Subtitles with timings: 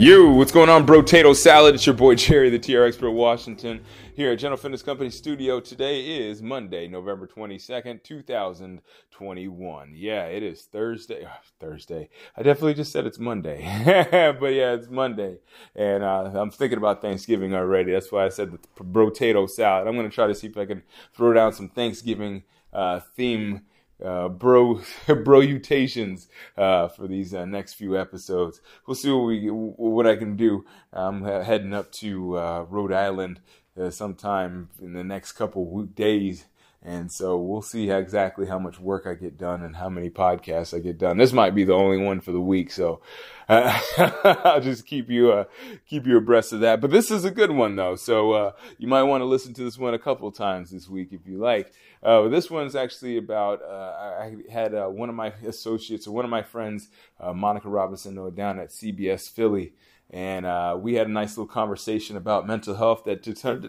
[0.00, 1.02] You, what's going on, bro?
[1.02, 1.74] Tato Salad.
[1.74, 3.80] It's your boy Jerry, the TR Expert Washington,
[4.14, 5.58] here at General Fitness Company Studio.
[5.58, 9.92] Today is Monday, November 22nd, 2021.
[9.96, 11.26] Yeah, it is Thursday.
[11.26, 12.10] ah, Thursday.
[12.36, 13.64] I definitely just said it's Monday.
[14.38, 15.38] but yeah, it's Monday.
[15.74, 17.90] And uh, I'm thinking about Thanksgiving already.
[17.90, 19.88] That's why I said the bro Tato Salad.
[19.88, 23.62] I'm going to try to see if I can throw down some Thanksgiving uh, theme
[24.04, 28.60] uh, bro broutations uh, for these uh, next few episodes.
[28.86, 30.64] We'll see what we what I can do.
[30.92, 33.40] I'm heading up to uh, Rhode Island
[33.78, 36.46] uh, sometime in the next couple days.
[36.80, 40.72] And so we'll see exactly how much work I get done and how many podcasts
[40.72, 41.18] I get done.
[41.18, 43.00] This might be the only one for the week, so
[43.48, 43.80] uh,
[44.44, 45.44] I'll just keep you uh,
[45.88, 46.80] keep you abreast of that.
[46.80, 49.64] But this is a good one though, so uh, you might want to listen to
[49.64, 51.72] this one a couple times this week if you like.
[52.02, 56.24] Uh, this one's actually about uh, I had uh, one of my associates or one
[56.24, 56.88] of my friends,
[57.20, 59.72] uh, Monica Robinson, down at CBS Philly
[60.10, 63.22] and uh, we had a nice little conversation about mental health that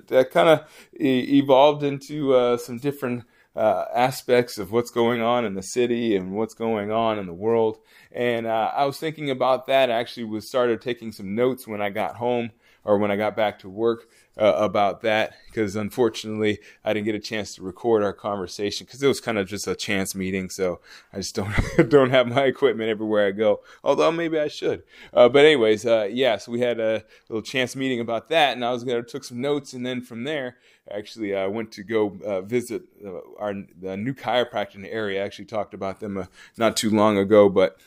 [0.08, 0.62] that, kind of
[0.98, 6.32] e- evolved into uh, some different aspects of what's going on in the city and
[6.32, 7.78] what's going on in the world.
[8.10, 9.92] And I was thinking about that.
[9.92, 12.52] I actually was started taking some notes when I got home
[12.84, 14.08] or when I got back to work
[14.40, 19.04] uh, about that because unfortunately I didn't get a chance to record our conversation because
[19.04, 20.50] it was kind of just a chance meeting.
[20.50, 20.80] So
[21.12, 21.54] I just don't
[21.90, 23.62] don't have my equipment everywhere I go.
[23.84, 24.84] Although maybe I should.
[25.14, 26.38] Uh, but anyways, uh, yeah.
[26.38, 29.42] So we had a little chance meeting about that, and I was gonna took some
[29.42, 30.58] notes, and then from there,
[30.90, 35.22] actually, I went to go uh, visit uh, our new chiropractor in the area.
[35.22, 36.26] I actually talked about them uh,
[36.58, 37.78] not too long ago, but.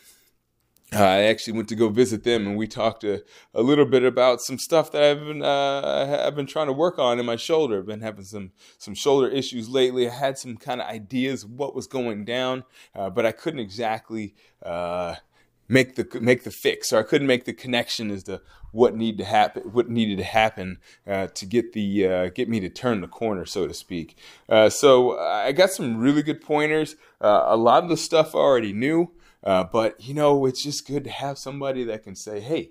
[0.92, 4.41] I actually went to go visit them, and we talked a, a little bit about
[4.42, 7.78] some stuff that I've been uh, I've been trying to work on in my shoulder.
[7.78, 10.08] I've been having some some shoulder issues lately.
[10.08, 12.64] I had some kind of ideas what was going down,
[12.94, 15.16] uh, but I couldn't exactly uh,
[15.69, 18.42] make the make the fix, or I couldn't make the connection as to
[18.72, 22.60] what need to happen, what needed to happen uh, to get the uh, get me
[22.60, 24.19] to turn the corner, so to speak.
[24.48, 26.97] Uh, so I got some really good pointers.
[27.20, 29.10] Uh, a lot of the stuff I already knew.
[29.42, 32.70] Uh, but you know, it's just good to have somebody that can say, "Hey,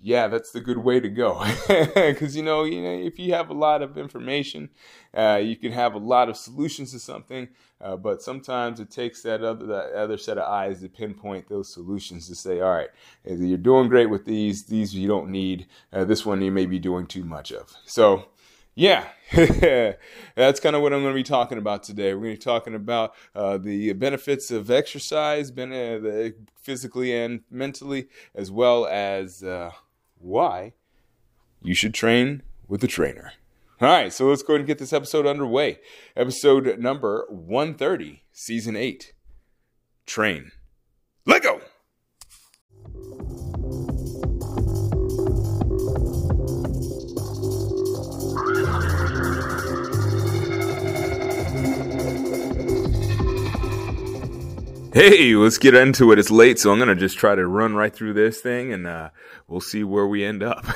[0.00, 1.44] yeah, that's the good way to go."
[1.94, 4.70] Because you know, you know, if you have a lot of information,
[5.14, 7.48] uh, you can have a lot of solutions to something.
[7.80, 11.72] Uh, but sometimes it takes that other that other set of eyes to pinpoint those
[11.72, 12.90] solutions to say, "All right,
[13.24, 14.64] you're doing great with these.
[14.64, 15.66] These you don't need.
[15.92, 18.26] Uh, this one you may be doing too much of." So
[18.78, 19.08] yeah,
[20.36, 22.14] that's kind of what I'm going to be talking about today.
[22.14, 25.50] We're going to be talking about uh, the benefits of exercise,
[26.54, 28.06] physically and mentally,
[28.36, 29.72] as well as uh,
[30.20, 30.74] why
[31.60, 33.32] you should train with a trainer.
[33.80, 35.80] All right, so let's go ahead and get this episode underway.
[36.16, 39.12] Episode number 130, season 8
[40.06, 40.52] Train.
[41.26, 41.57] Let go!
[54.98, 56.18] Hey, let's get into it.
[56.18, 58.84] It's late, so I'm going to just try to run right through this thing and
[58.84, 59.10] uh,
[59.46, 60.66] we'll see where we end up.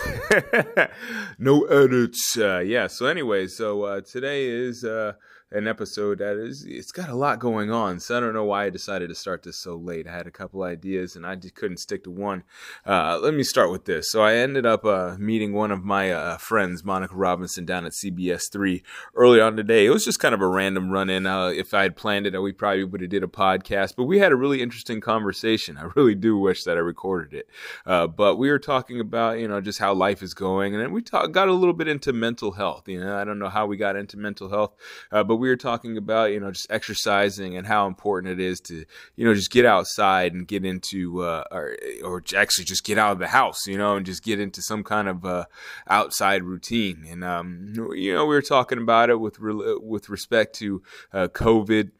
[1.40, 2.38] no edits.
[2.38, 5.14] Uh, yeah, so anyway, so uh, today is uh,
[5.52, 8.00] an episode that is, it's got a lot going on.
[8.00, 10.06] So I don't know why I decided to start this so late.
[10.06, 12.44] I had a couple ideas and I just couldn't stick to one.
[12.86, 14.10] Uh, let me start with this.
[14.10, 17.92] So I ended up uh, meeting one of my uh, friends, Monica Robinson, down at
[17.92, 18.82] CBS 3
[19.14, 19.86] early on today.
[19.86, 21.26] It was just kind of a random run in.
[21.26, 24.18] Uh, if I had planned it, we probably would have did a podcast, but we
[24.18, 25.76] had a really interesting conversation.
[25.76, 27.48] I really do wish that I recorded it.
[27.84, 30.74] Uh, but we were talking about, you know, just how life is going.
[30.74, 32.88] And then we talk, got a little bit into mental health.
[32.88, 34.74] You know, I don't know how we got into mental health,
[35.10, 38.60] uh, but we were talking about, you know, just exercising and how important it is
[38.60, 38.84] to,
[39.16, 43.12] you know, just get outside and get into, uh, or, or actually just get out
[43.12, 45.44] of the house, you know, and just get into some kind of uh,
[45.88, 47.04] outside routine.
[47.10, 51.28] And, um, you know, we were talking about it with, re- with respect to uh,
[51.28, 51.90] COVID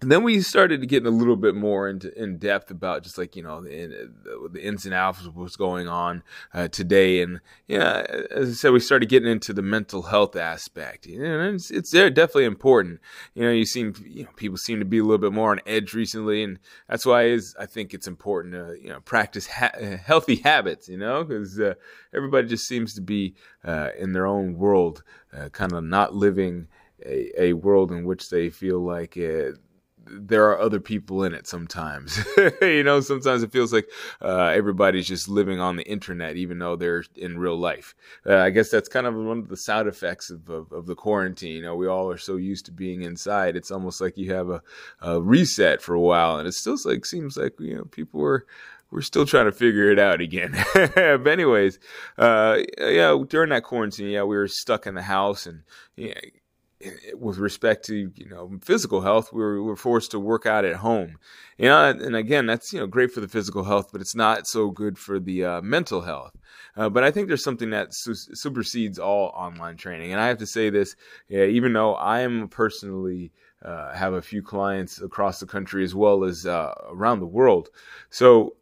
[0.00, 3.34] and then we started getting a little bit more into in depth about just like
[3.34, 4.08] you know the,
[4.52, 6.22] the ins and outs of what's going on
[6.54, 11.06] uh, today, and yeah, as I said, we started getting into the mental health aspect.
[11.08, 13.00] It's, it's definitely important.
[13.34, 15.60] You know, you seem you know people seem to be a little bit more on
[15.66, 19.72] edge recently, and that's why is I think it's important to you know practice ha-
[20.04, 20.88] healthy habits.
[20.88, 21.74] You know, because uh,
[22.14, 23.34] everybody just seems to be
[23.64, 25.02] uh, in their own world,
[25.36, 26.68] uh, kind of not living.
[27.06, 29.52] A, a world in which they feel like uh,
[30.10, 32.24] there are other people in it sometimes.
[32.62, 33.88] you know, sometimes it feels like
[34.22, 37.94] uh, everybody's just living on the internet, even though they're in real life.
[38.26, 40.94] Uh, I guess that's kind of one of the side effects of, of, of, the
[40.94, 41.56] quarantine.
[41.56, 43.56] You know, we all are so used to being inside.
[43.56, 44.62] It's almost like you have a,
[45.00, 48.46] a reset for a while, and it still like seems like you know people are
[48.90, 50.56] we're still trying to figure it out again.
[50.74, 51.78] but anyways,
[52.16, 55.62] uh, yeah, during that quarantine, yeah, we were stuck in the house and
[55.96, 56.18] yeah,
[57.14, 60.64] with respect to you know physical health, we were, we were forced to work out
[60.64, 61.16] at home.
[61.56, 64.46] You know, and again, that's you know great for the physical health, but it's not
[64.46, 66.36] so good for the uh, mental health.
[66.76, 70.38] Uh, but I think there's something that su- supersedes all online training, and I have
[70.38, 70.94] to say this,
[71.28, 73.32] yeah, even though I am personally.
[73.60, 77.70] Uh, have a few clients across the country as well as uh, around the world.
[78.08, 78.54] So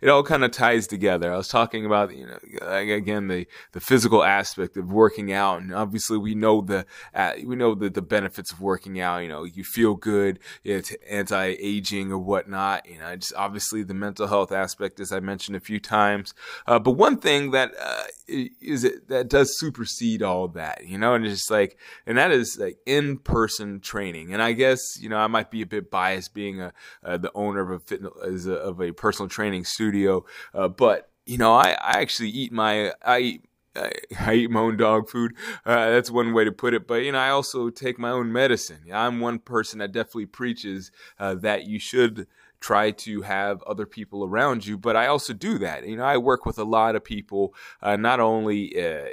[0.00, 1.32] it all kind of ties together.
[1.32, 5.74] I was talking about, you know, again the the physical aspect of working out, and
[5.74, 9.18] obviously we know the uh, we know the the benefits of working out.
[9.18, 12.88] You know, you feel good, it's anti aging or whatnot.
[12.88, 16.34] You know, just obviously the mental health aspect, as I mentioned a few times.
[16.66, 21.14] Uh, but one thing that uh, is it that does supersede all that, you know,
[21.14, 21.76] and it's just like,
[22.06, 24.32] and that is like in person training.
[24.32, 27.60] And I guess you know I might be a bit biased being a the owner
[27.60, 30.24] of a fitness of a personal training studio.
[30.54, 34.76] Uh, but you know, I, I actually eat my I eat I, eat my own
[34.76, 35.34] dog food.
[35.64, 36.86] Uh, that's one way to put it.
[36.86, 38.80] But you know, I also take my own medicine.
[38.92, 42.26] I'm one person that definitely preaches uh, that you should
[42.62, 44.78] try to have other people around you.
[44.78, 45.86] But I also do that.
[45.86, 49.04] You know, I work with a lot of people, uh, not only uh,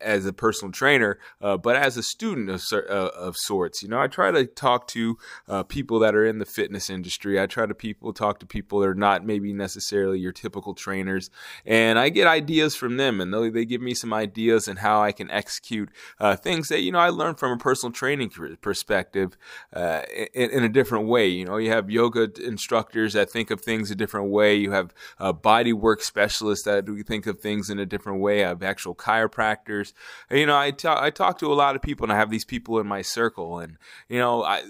[0.00, 2.76] as a personal trainer, uh, but as a student of, uh,
[3.16, 3.82] of sorts.
[3.82, 5.16] You know, I try to talk to
[5.48, 7.40] uh, people that are in the fitness industry.
[7.40, 11.30] I try to people talk to people that are not maybe necessarily your typical trainers,
[11.64, 15.02] and I get ideas from them, and they, they give me some ideas and how
[15.02, 15.90] I can execute
[16.20, 18.30] uh, things that you know I learned from a personal training
[18.60, 19.38] perspective
[19.74, 21.26] in, in, a different way.
[21.28, 24.56] You know, you have yoga instructors that think of things a different way.
[24.56, 28.44] You have uh, body work specialists that we think of things in a different way.
[28.44, 29.92] I have actual chiropractors.
[30.30, 32.44] You know, I talk, I talk to a lot of people and I have these
[32.44, 33.76] people in my circle and,
[34.08, 34.62] you know, I,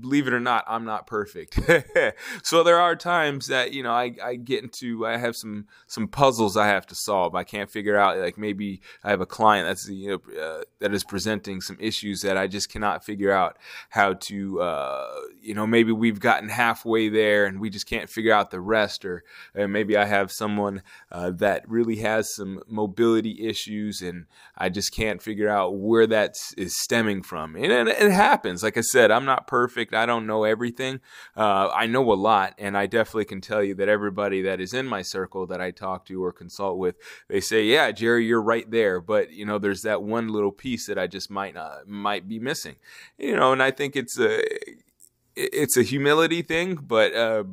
[0.00, 1.58] believe it or not, I'm not perfect.
[2.42, 6.08] so there are times that you know I, I get into I have some some
[6.08, 7.34] puzzles I have to solve.
[7.34, 10.94] I can't figure out like maybe I have a client that's you know uh, that
[10.94, 13.58] is presenting some issues that I just cannot figure out
[13.90, 18.32] how to uh, you know maybe we've gotten halfway there and we just can't figure
[18.32, 19.24] out the rest, or
[19.58, 24.26] uh, maybe I have someone uh, that really has some mobility issues and
[24.56, 27.56] I just can't figure out where that is stemming from.
[27.56, 28.62] And it, it happens.
[28.62, 29.92] Like I said, I'm not perfect.
[29.92, 31.00] I don't know everything.
[31.36, 34.72] Uh, I know a lot, and I definitely can tell you that everybody that is
[34.72, 36.96] in my circle that I talk to or consult with,
[37.26, 40.86] they say, "Yeah, Jerry, you're right there." But you know, there's that one little piece
[40.86, 42.76] that I just might not might be missing.
[43.18, 44.44] You know, and I think it's a
[45.34, 47.44] it's a humility thing, but uh,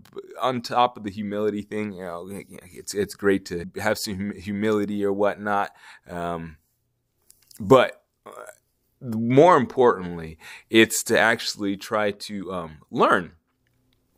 [0.42, 5.06] on top of the humility thing, you know, it's it's great to have some humility
[5.06, 5.72] or whatnot.
[6.10, 6.58] Um,
[7.60, 8.32] but uh,
[9.06, 10.38] more importantly,
[10.70, 13.34] it's to actually try to um, learn.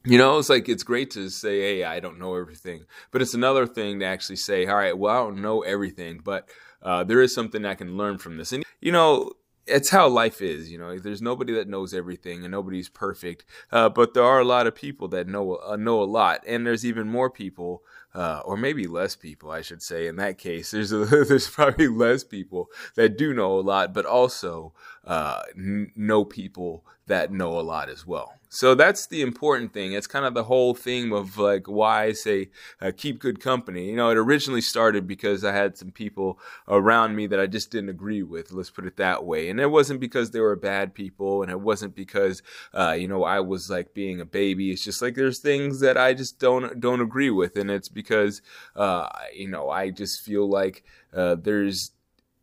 [0.06, 3.34] You know, it's like it's great to say, "Hey, I don't know everything," but it's
[3.34, 6.48] another thing to actually say, "All right, well, I don't know everything, but
[6.82, 9.32] uh, there is something I can learn from this." And you know,
[9.66, 10.72] it's how life is.
[10.72, 13.46] You know, there's nobody that knows everything, and nobody's perfect.
[13.72, 16.66] Uh, but there are a lot of people that know uh, know a lot, and
[16.66, 17.84] there's even more people
[18.18, 20.08] uh, or maybe less people, I should say.
[20.08, 24.06] In that case, there's a, there's probably less people that do know a lot, but
[24.06, 24.74] also
[25.06, 28.34] uh, n- know people that know a lot as well.
[28.50, 29.92] So that's the important thing.
[29.92, 32.50] It's kind of the whole theme of like why I say
[32.82, 33.90] uh, keep good company.
[33.90, 37.72] You know, it originally started because I had some people around me that I just
[37.72, 38.54] didn't agree with.
[38.54, 39.50] Let's put it that way.
[39.50, 42.42] And it wasn't because they were bad people, and it wasn't because
[42.74, 44.72] uh, you know I was like being a baby.
[44.72, 48.42] It's just like there's things that I just don't don't agree with, and it's because
[48.78, 51.92] uh, you know I just feel like uh, there's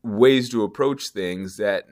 [0.05, 1.87] ways to approach things that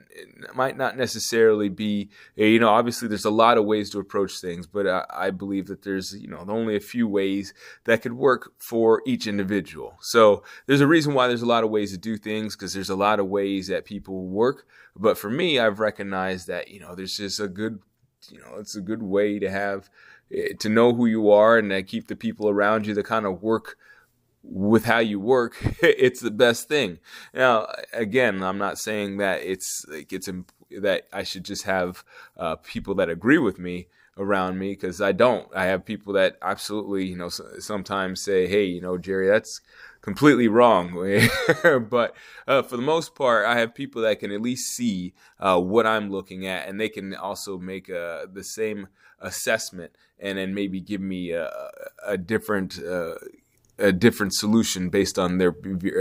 [0.53, 4.67] might not necessarily be you know obviously there's a lot of ways to approach things
[4.67, 7.55] but I, I, believe that there's you know only a few ways
[7.85, 9.97] that could work for each individual.
[9.99, 12.91] So there's a reason why there's a lot of ways to do things because there's
[12.91, 14.67] a lot of ways that people work.
[14.95, 17.79] But for me i've recognized that you know there's just a good
[18.31, 19.89] you know, it's a good way to have
[20.31, 23.25] eh, to know who you are and to keep the people around you that kind
[23.25, 23.77] of work
[24.43, 26.99] with how you work, it's the best thing.
[27.33, 30.29] Now, again, I'm not saying that it's like it's
[30.81, 32.03] that I should just have
[32.37, 35.47] uh, people that agree with me around me because I don't.
[35.55, 39.61] I have people that absolutely, you know, sometimes say, "Hey, you know, Jerry, that's
[40.01, 40.93] completely wrong."
[41.89, 42.15] but
[42.47, 45.87] uh, for the most part, I have people that can at least see uh, what
[45.87, 48.87] I'm looking at, and they can also make uh, the same
[49.19, 51.49] assessment, and then maybe give me a,
[52.05, 53.15] a different uh,
[53.79, 55.55] a different solution based on their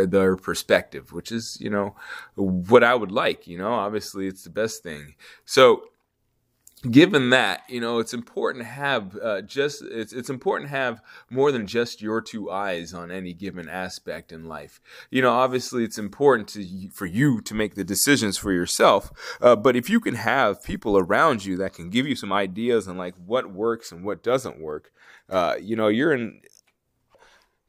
[0.06, 1.94] their perspective, which is you know
[2.34, 3.46] what I would like.
[3.46, 5.14] You know, obviously it's the best thing.
[5.44, 5.84] So
[6.90, 11.00] given that you know it's important to have uh, just it's it's important to have
[11.30, 15.84] more than just your two eyes on any given aspect in life you know obviously
[15.84, 20.00] it's important to for you to make the decisions for yourself uh, but if you
[20.00, 23.92] can have people around you that can give you some ideas on like what works
[23.92, 24.92] and what doesn't work
[25.30, 26.40] uh, you know you're in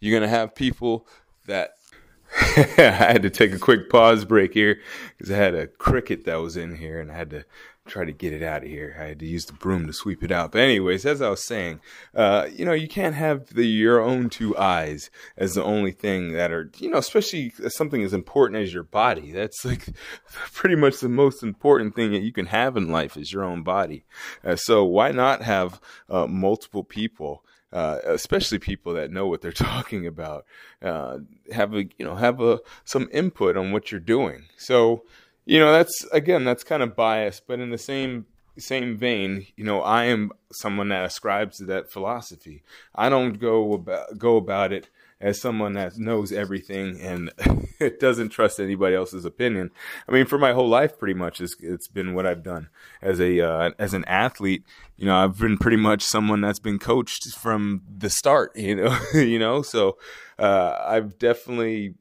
[0.03, 1.07] you're going to have people
[1.47, 1.75] that
[2.57, 4.81] I had to take a quick pause break here
[5.17, 7.45] because I had a cricket that was in here and I had to
[7.85, 8.97] try to get it out of here.
[8.99, 10.51] I had to use the broom to sweep it out.
[10.51, 11.79] But anyways, as I was saying,
[12.13, 16.33] uh, you know, you can't have the your own two eyes as the only thing
[16.33, 19.31] that are, you know, especially something as important as your body.
[19.31, 19.87] That's like
[20.53, 23.63] pretty much the most important thing that you can have in life is your own
[23.63, 24.03] body.
[24.43, 25.79] Uh, so why not have
[26.09, 27.42] uh, multiple people?
[27.73, 30.45] Uh, especially people that know what they're talking about,
[30.81, 31.17] uh,
[31.51, 34.45] have a you know have a some input on what you're doing.
[34.57, 35.03] So
[35.45, 38.27] you know that's again that's kind of biased, but in the same
[38.57, 42.63] same vein, you know I am someone that ascribes to that philosophy.
[42.95, 44.89] I don't go about go about it
[45.23, 47.31] as someone that knows everything and
[47.99, 49.71] doesn't trust anybody else's opinion.
[50.07, 52.67] I mean, for my whole life, pretty much, it's, it's been what I've done
[53.01, 54.65] as a uh, as an athlete.
[54.97, 58.51] You know, I've been pretty much someone that's been coached from the start.
[58.63, 59.97] You know, you know, so
[60.39, 61.95] uh, I've definitely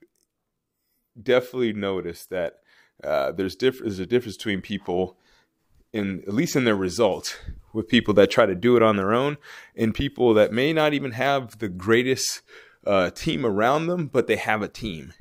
[1.20, 2.54] definitely noticed that
[3.04, 5.16] uh, there's diff- there's a difference between people
[5.92, 7.36] in at least in their results
[7.72, 9.38] with people that try to do it on their own
[9.76, 12.42] and people that may not even have the greatest
[12.86, 15.12] uh, team around them, but they have a team.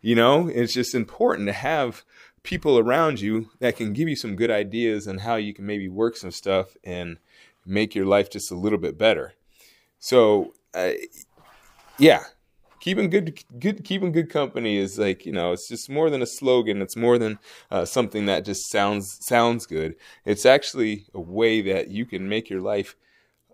[0.00, 2.04] You know, it's just important to have
[2.42, 5.88] people around you that can give you some good ideas on how you can maybe
[5.88, 7.18] work some stuff and
[7.64, 9.32] make your life just a little bit better.
[9.98, 10.92] So, uh,
[11.98, 12.24] yeah,
[12.84, 16.26] keeping good, good, keeping good company is like you know, it's just more than a
[16.26, 16.82] slogan.
[16.82, 17.38] It's more than
[17.70, 19.96] uh, something that just sounds sounds good.
[20.26, 22.94] It's actually a way that you can make your life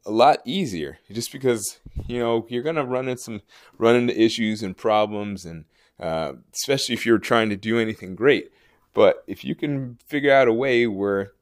[0.04, 3.42] a lot easier just because you know you're gonna run into some
[3.78, 5.64] run into issues and problems and
[6.00, 8.50] uh, especially if you're trying to do anything great
[8.94, 11.32] but if you can figure out a way where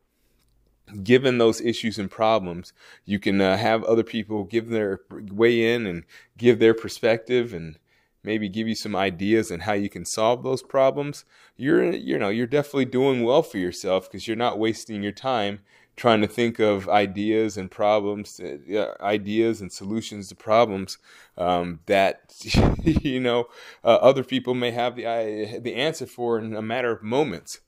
[1.03, 2.73] given those issues and problems
[3.05, 6.05] you can uh, have other people give their way in and
[6.37, 7.79] give their perspective and
[8.23, 11.25] maybe give you some ideas on how you can solve those problems
[11.57, 15.61] you're you know you're definitely doing well for yourself because you're not wasting your time
[15.99, 20.97] trying to think of ideas and problems, uh, ideas and solutions to problems
[21.37, 22.35] um, that
[22.85, 23.49] you know
[23.85, 27.61] uh, other people may have the uh, the answer for in a matter of moments.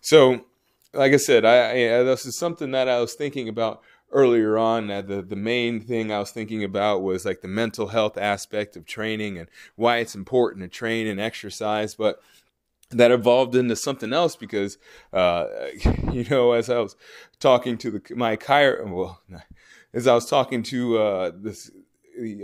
[0.00, 0.44] So,
[0.96, 4.88] like I said, I, I this is something that I was thinking about earlier on.
[4.88, 8.86] The the main thing I was thinking about was like the mental health aspect of
[8.86, 12.20] training and why it's important to train and exercise, but
[12.90, 14.78] that evolved into something else because,
[15.12, 15.46] uh,
[16.12, 16.96] you know, as I was
[17.40, 19.20] talking to the my chiro, well,
[19.92, 21.70] as I was talking to uh, this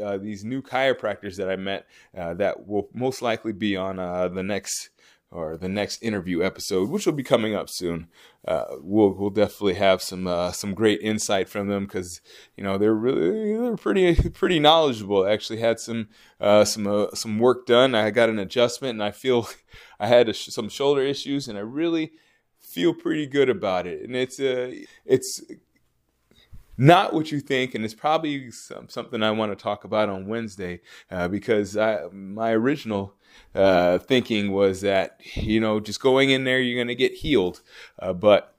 [0.04, 4.28] uh, these new chiropractors that I met uh, that will most likely be on uh,
[4.28, 4.90] the next
[5.32, 8.08] or the next interview episode, which will be coming up soon.
[8.46, 12.20] Uh, we'll we'll definitely have some uh, some great insight from them because
[12.56, 15.24] you know they're really they're pretty pretty knowledgeable.
[15.24, 16.08] I actually had some
[16.40, 17.94] uh, some uh, some work done.
[17.94, 19.48] I got an adjustment, and I feel
[20.00, 22.12] I had a, some shoulder issues, and I really
[22.58, 24.02] feel pretty good about it.
[24.02, 24.72] And it's uh,
[25.04, 25.42] it's
[26.76, 30.26] not what you think, and it's probably some, something I want to talk about on
[30.26, 33.14] Wednesday uh, because I, my original
[33.54, 37.60] uh, thinking was that you know just going in there you're going to get healed,
[37.98, 38.54] uh, but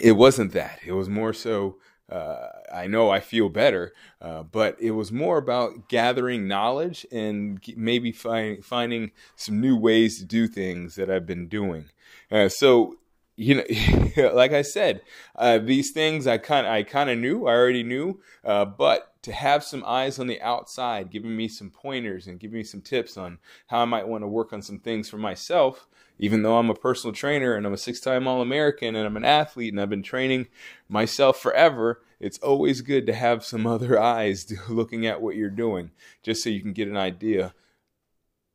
[0.00, 0.80] it wasn't that.
[0.84, 1.76] It was more so.
[2.10, 7.58] Uh, I know I feel better, uh, but it was more about gathering knowledge and
[7.74, 11.86] maybe find, finding some new ways to do things that I've been doing.
[12.30, 12.96] Uh, so
[13.36, 15.02] you know, like I said,
[15.36, 19.32] uh, these things I kind I kind of knew, I already knew, uh, but to
[19.32, 23.16] have some eyes on the outside, giving me some pointers and giving me some tips
[23.16, 23.38] on
[23.68, 25.86] how I might want to work on some things for myself,
[26.18, 29.16] even though I'm a personal trainer and I'm a six time All American and I'm
[29.16, 30.48] an athlete and I've been training
[30.88, 35.90] myself forever, it's always good to have some other eyes looking at what you're doing
[36.22, 37.54] just so you can get an idea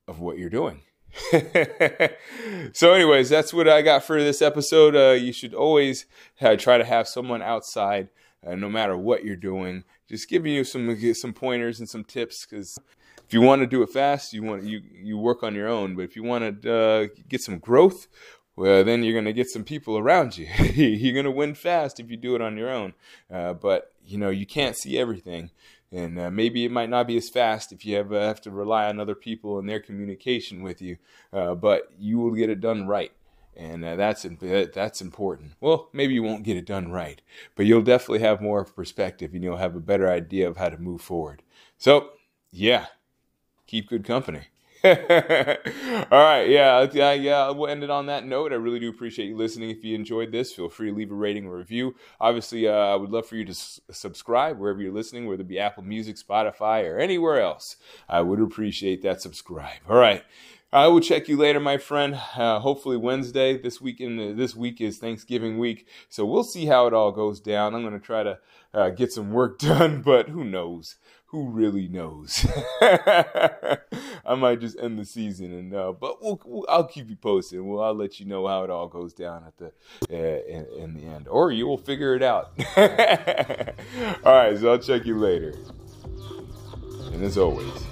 [0.08, 0.82] of what you're doing.
[2.74, 4.96] so, anyways, that's what I got for this episode.
[4.96, 6.06] Uh, you should always
[6.42, 8.10] uh, try to have someone outside,
[8.46, 12.46] uh, no matter what you're doing, just giving you some some pointers and some tips.
[12.46, 12.78] Because
[13.26, 15.96] if you want to do it fast, you want you you work on your own.
[15.96, 18.08] But if you want to uh, get some growth,
[18.56, 20.48] well, then you're going to get some people around you.
[20.76, 22.94] you're going to win fast if you do it on your own.
[23.32, 25.52] Uh, but you know you can't see everything
[25.92, 28.52] and uh, maybe it might not be as fast if you have, uh, have to
[28.52, 30.98] rely on other people and their communication with you,
[31.32, 33.12] uh, but you will get it done right.
[33.58, 34.24] And uh, that's
[34.74, 35.54] that's important.
[35.60, 37.22] Well, maybe you won't get it done right,
[37.56, 40.78] but you'll definitely have more perspective, and you'll have a better idea of how to
[40.78, 41.42] move forward.
[41.80, 42.12] So,
[42.52, 42.86] yeah,
[43.66, 44.42] keep good company.
[44.84, 47.50] All right, yeah, yeah, yeah.
[47.50, 48.52] We'll end it on that note.
[48.52, 49.72] I really do appreciate you listening.
[49.72, 51.96] If you enjoyed this, feel free to leave a rating or review.
[52.22, 55.48] Obviously, uh, I would love for you to s- subscribe wherever you're listening, whether it
[55.48, 57.78] be Apple Music, Spotify, or anywhere else.
[58.08, 59.80] I would appreciate that subscribe.
[59.90, 60.24] All right.
[60.74, 62.16] I will check you later, my friend.
[62.36, 63.58] Uh, hopefully Wednesday.
[63.58, 67.74] This weekend, this week is Thanksgiving week, so we'll see how it all goes down.
[67.74, 68.40] I'm going to try to
[68.74, 70.98] uh, get some work done, but who knows?
[71.28, 72.48] who really knows?
[72.82, 77.62] I might just end the season, and uh, but we'll, we'll, I'll keep you posted.
[77.62, 79.68] Well, I'll let you know how it all goes down at the
[80.10, 82.52] uh, in, in, the end, or you will figure it out.
[82.78, 85.54] all right, so I'll check you later.
[87.12, 87.86] And as always,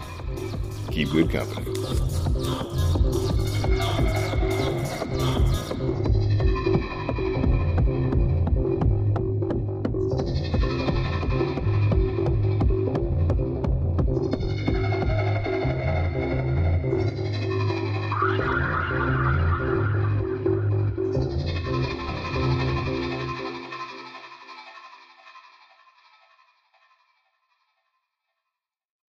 [0.89, 2.24] keep good company.
[2.37, 3.44] Thank you.